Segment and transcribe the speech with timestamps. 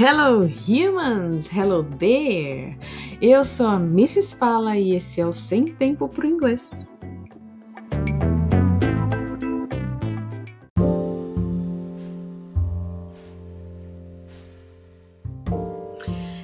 [0.00, 2.78] Hello humans, hello there.
[3.20, 4.38] Eu sou a Mrs.
[4.38, 6.96] Fala e esse é o Sem Tempo pro Inglês.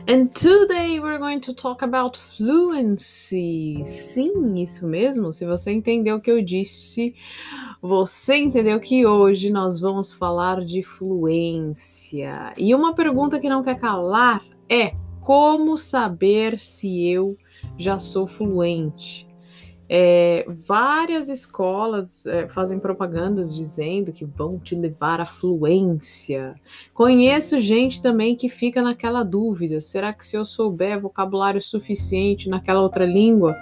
[0.09, 3.85] And today we're going to talk about fluency.
[3.87, 5.31] Sim, isso mesmo.
[5.31, 7.15] Se você entendeu o que eu disse,
[7.87, 12.55] você entendeu que hoje nós vamos falar de fluência.
[12.57, 17.37] E uma pergunta que não quer calar é: como saber se eu
[17.77, 19.29] já sou fluente?
[19.87, 26.55] É, várias escolas é, fazem propagandas dizendo que vão te levar à fluência.
[26.95, 32.81] Conheço gente também que fica naquela dúvida: será que se eu souber vocabulário suficiente naquela
[32.81, 33.55] outra língua,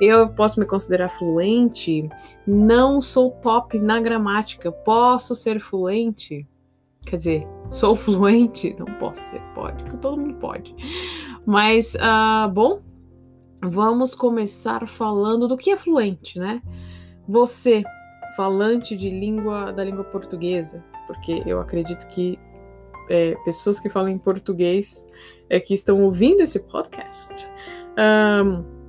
[0.00, 2.08] eu posso me considerar fluente?
[2.46, 6.46] Não sou top na gramática, posso ser fluente?
[7.04, 8.74] Quer dizer, sou fluente?
[8.78, 10.74] Não posso ser, pode, todo mundo pode.
[11.44, 12.80] Mas, uh, bom,
[13.62, 16.62] vamos começar falando do que é fluente, né?
[17.28, 17.82] Você,
[18.36, 22.38] falante de língua da língua portuguesa, porque eu acredito que
[23.10, 25.06] é, pessoas que falam em português
[25.48, 27.50] é que estão ouvindo esse podcast.
[27.98, 28.79] Um,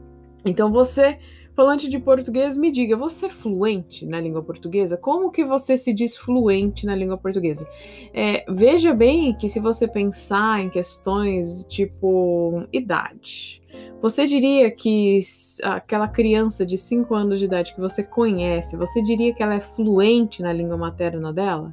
[0.46, 1.20] então você,
[1.56, 4.98] falante de português, me diga, você é fluente na língua portuguesa?
[4.98, 7.68] Como que você se diz fluente na língua portuguesa?
[8.14, 13.62] É, veja bem que se você pensar em questões tipo idade,
[14.02, 15.20] você diria que
[15.64, 19.62] aquela criança de 5 anos de idade que você conhece, você diria que ela é
[19.62, 21.72] fluente na língua materna dela?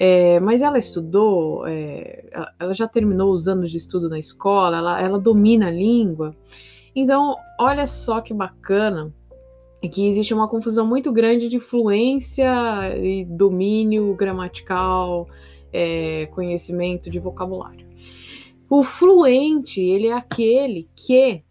[0.00, 2.24] É, mas ela estudou, é,
[2.60, 6.30] ela já terminou os anos de estudo na escola, ela, ela domina a língua.
[7.00, 9.14] Então, olha só que bacana
[9.88, 12.50] que existe uma confusão muito grande de fluência
[12.96, 15.28] e domínio gramatical,
[15.72, 17.86] é, conhecimento de vocabulário.
[18.68, 21.44] O fluente, ele é aquele que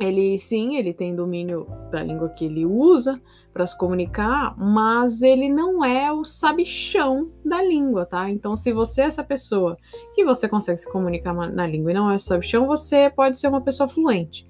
[0.00, 3.20] ele sim, ele tem domínio da língua que ele usa
[3.52, 8.30] para se comunicar, mas ele não é o sabichão da língua, tá?
[8.30, 9.76] Então, se você é essa pessoa
[10.14, 13.48] que você consegue se comunicar na língua e não é o sabichão, você pode ser
[13.48, 14.46] uma pessoa fluente.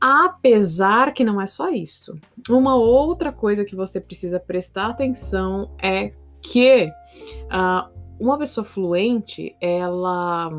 [0.00, 2.18] Apesar que não é só isso.
[2.48, 6.10] Uma outra coisa que você precisa prestar atenção é
[6.42, 6.90] que
[7.46, 7.90] uh,
[8.20, 10.50] uma pessoa fluente, ela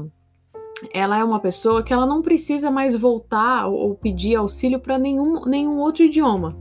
[0.93, 5.45] ela é uma pessoa que ela não precisa mais voltar ou pedir auxílio para nenhum,
[5.45, 6.57] nenhum outro idioma.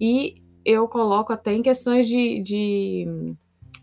[0.00, 3.36] E eu coloco até em questões de, de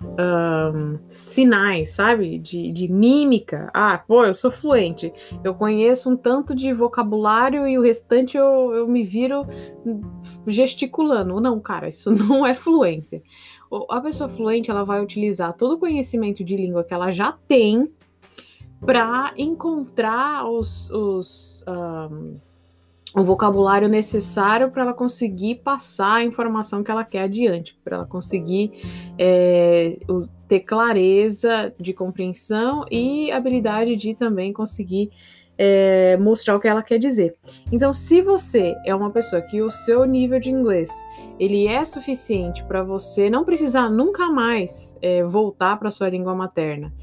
[0.04, 2.38] um, sinais, sabe?
[2.38, 3.70] De, de mímica.
[3.74, 5.14] Ah, pô, eu sou fluente.
[5.44, 9.46] Eu conheço um tanto de vocabulário e o restante eu, eu me viro
[10.46, 11.40] gesticulando.
[11.40, 13.22] Não, cara, isso não é fluência.
[13.90, 17.92] A pessoa fluente, ela vai utilizar todo o conhecimento de língua que ela já tem
[18.86, 22.38] para encontrar os, os um,
[23.16, 28.08] o vocabulário necessário para ela conseguir passar a informação que ela quer adiante, para ela
[28.08, 28.72] conseguir
[29.20, 30.00] é,
[30.48, 35.12] ter clareza de compreensão e habilidade de também conseguir
[35.58, 37.36] é, mostrar o que ela quer dizer.
[37.72, 40.90] Então, se você é uma pessoa que o seu nível de inglês
[41.40, 46.94] ele é suficiente para você não precisar nunca mais é, voltar para sua língua materna,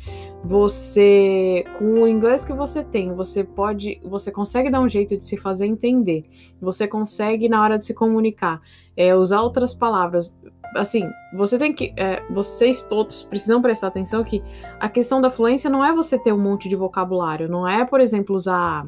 [0.43, 5.25] você com o inglês que você tem, você pode, você consegue dar um jeito de
[5.25, 6.25] se fazer entender.
[6.61, 8.61] Você consegue na hora de se comunicar,
[8.97, 10.39] é, usar outras palavras.
[10.75, 14.43] Assim, você tem que, é, vocês todos precisam prestar atenção que
[14.79, 18.01] a questão da fluência não é você ter um monte de vocabulário, não é, por
[18.01, 18.87] exemplo, usar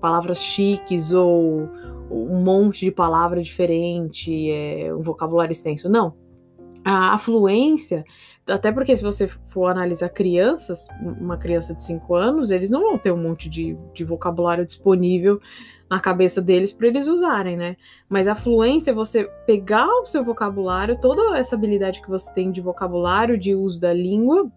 [0.00, 1.68] palavras chiques ou
[2.10, 5.88] um monte de palavra diferente, é, um vocabulário extenso.
[5.88, 6.14] Não.
[6.84, 8.04] A, a fluência
[8.46, 12.98] até porque se você for analisar crianças, uma criança de 5 anos, eles não vão
[12.98, 15.40] ter um monte de, de vocabulário disponível
[15.88, 17.76] na cabeça deles para eles usarem, né?
[18.06, 22.50] Mas a fluência é você pegar o seu vocabulário, toda essa habilidade que você tem
[22.50, 24.50] de vocabulário, de uso da língua,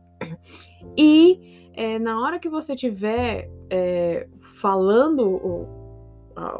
[0.97, 5.67] e é, na hora que você estiver é, falando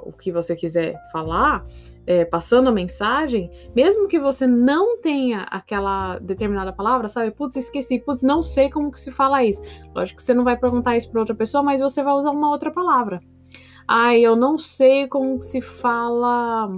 [0.04, 1.66] o, que você quiser falar,
[2.06, 7.32] é, passando a mensagem, mesmo que você não tenha aquela determinada palavra, sabe?
[7.32, 9.62] Putz, esqueci, putz, não sei como que se fala isso.
[9.94, 12.50] Lógico que você não vai perguntar isso para outra pessoa, mas você vai usar uma
[12.50, 13.20] outra palavra.
[13.88, 16.70] Ai, eu não sei como se fala,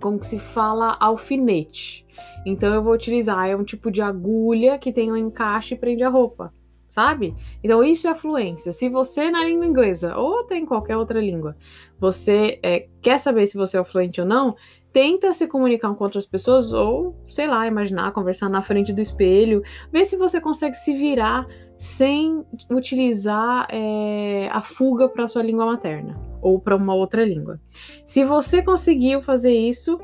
[0.00, 2.04] como se fala alfinete.
[2.46, 6.02] Então eu vou utilizar, é um tipo de agulha que tem um encaixe e prende
[6.02, 6.52] a roupa
[6.94, 7.34] sabe?
[7.60, 8.70] Então isso é fluência.
[8.70, 11.56] Se você na língua inglesa ou até em qualquer outra língua,
[11.98, 14.54] você é, quer saber se você é fluente ou não,
[14.92, 19.60] tenta se comunicar com outras pessoas ou, sei lá, imaginar, conversar na frente do espelho,
[19.90, 26.16] ver se você consegue se virar sem utilizar é, a fuga para sua língua materna
[26.40, 27.60] ou para uma outra língua.
[28.06, 29.98] Se você conseguiu fazer isso,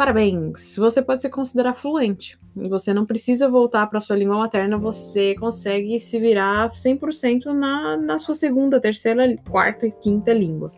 [0.00, 0.76] parabéns!
[0.78, 2.38] Você pode se considerar fluente.
[2.56, 8.18] Você não precisa voltar para sua língua materna, você consegue se virar 100% na, na
[8.18, 10.72] sua segunda, terceira, quarta e quinta língua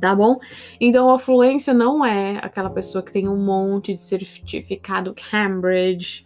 [0.00, 0.38] tá bom?
[0.80, 6.24] Então, a fluência não é aquela pessoa que tem um monte de certificado Cambridge,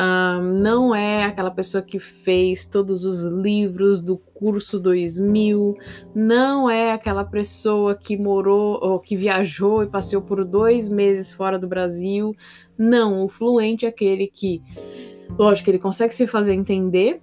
[0.00, 5.76] um, não é aquela pessoa que fez todos os livros do curso 2000,
[6.14, 11.58] não é aquela pessoa que morou ou que viajou e passou por dois meses fora
[11.58, 12.34] do Brasil.
[12.78, 14.62] Não, o fluente é aquele que,
[15.38, 17.20] lógico, ele consegue se fazer entender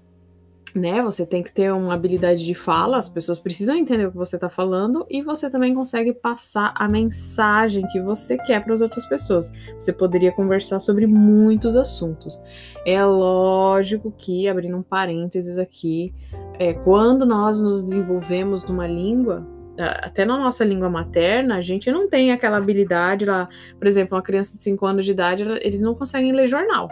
[0.77, 1.01] né?
[1.01, 4.35] Você tem que ter uma habilidade de fala, as pessoas precisam entender o que você
[4.35, 9.05] está falando e você também consegue passar a mensagem que você quer para as outras
[9.05, 9.51] pessoas.
[9.73, 12.41] Você poderia conversar sobre muitos assuntos.
[12.85, 16.13] É lógico que, abrindo um parênteses aqui,
[16.59, 19.45] é, quando nós nos desenvolvemos numa língua,
[19.77, 23.47] até na nossa língua materna, a gente não tem aquela habilidade lá,
[23.77, 26.89] por exemplo, uma criança de 5 anos de idade, eles não conseguem ler jornal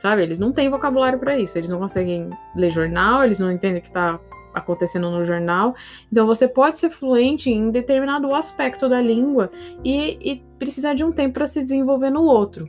[0.00, 0.22] sabe?
[0.22, 3.82] Eles não têm vocabulário para isso, eles não conseguem ler jornal, eles não entendem o
[3.82, 4.18] que está
[4.54, 5.74] acontecendo no jornal.
[6.10, 9.50] Então você pode ser fluente em determinado aspecto da língua
[9.84, 12.66] e, e precisar de um tempo para se desenvolver no outro.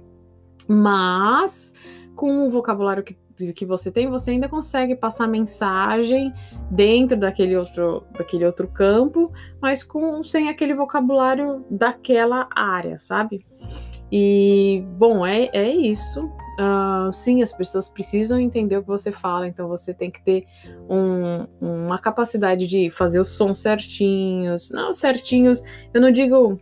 [0.67, 1.73] Mas
[2.15, 3.15] com o vocabulário que,
[3.53, 6.33] que você tem, você ainda consegue passar mensagem
[6.69, 9.31] dentro daquele outro, daquele outro campo,
[9.61, 13.45] mas com sem aquele vocabulário daquela área, sabe?
[14.11, 16.29] E bom, é, é isso.
[16.59, 20.45] Uh, sim, as pessoas precisam entender o que você fala, então você tem que ter
[20.89, 24.69] um, uma capacidade de fazer os sons certinhos.
[24.71, 25.63] Não, certinhos,
[25.93, 26.59] eu não digo.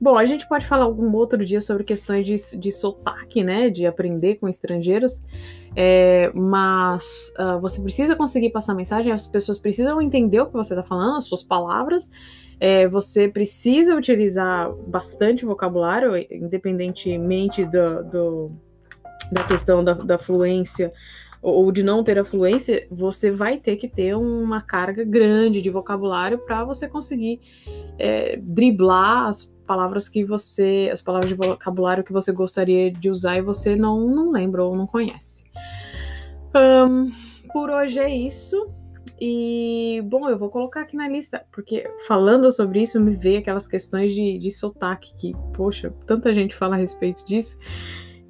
[0.00, 3.70] Bom, a gente pode falar algum outro dia sobre questões de, de sotaque, né?
[3.70, 5.22] De aprender com estrangeiros.
[5.76, 10.74] É, mas uh, você precisa conseguir passar mensagem, as pessoas precisam entender o que você
[10.74, 12.10] está falando, as suas palavras.
[12.58, 18.52] É, você precisa utilizar bastante vocabulário, independentemente do, do
[19.32, 20.92] da questão da, da fluência
[21.40, 25.70] ou de não ter a fluência, você vai ter que ter uma carga grande de
[25.70, 27.40] vocabulário para você conseguir
[27.98, 33.38] é, driblar as palavras que você, as palavras de vocabulário que você gostaria de usar
[33.38, 35.44] e você não, não lembra ou não conhece.
[36.54, 37.10] Um,
[37.52, 38.70] por hoje é isso.
[39.20, 43.68] E, bom, eu vou colocar aqui na lista, porque falando sobre isso, me veio aquelas
[43.68, 47.56] questões de, de sotaque, que, poxa, tanta gente fala a respeito disso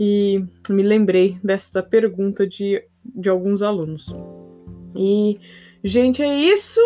[0.05, 4.13] e me lembrei dessa pergunta de, de alguns alunos.
[4.97, 5.39] E,
[5.85, 6.81] gente, é isso.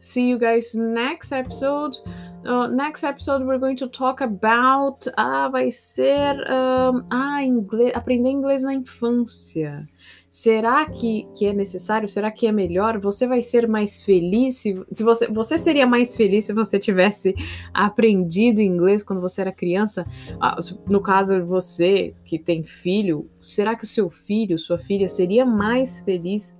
[0.00, 1.98] See you guys next episode.
[2.44, 5.04] Uh, next episode we're going to talk about.
[5.16, 6.36] Ah, vai ser.
[6.48, 9.88] Um, ah, inglês, aprender inglês na infância.
[10.30, 12.08] Será que, que é necessário?
[12.08, 13.00] Será que é melhor?
[13.00, 14.58] Você vai ser mais feliz?
[14.58, 17.34] Se, se você, você seria mais feliz se você tivesse
[17.74, 20.06] aprendido inglês quando você era criança?
[20.40, 25.44] Ah, no caso, você que tem filho, será que o seu filho, sua filha, seria
[25.44, 26.56] mais feliz?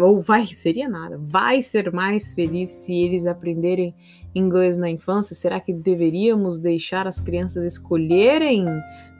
[0.00, 3.94] Ou vai, seria nada, vai ser mais feliz se eles aprenderem
[4.36, 5.34] inglês na infância?
[5.34, 8.66] Será que deveríamos deixar as crianças escolherem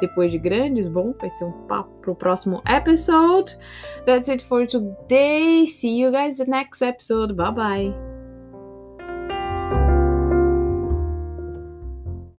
[0.00, 0.88] depois de grandes?
[0.88, 3.56] Bom, vai ser um papo pro próximo episode.
[4.04, 5.66] That's it for today.
[5.66, 7.34] See you guys the next episode.
[7.34, 8.15] Bye bye.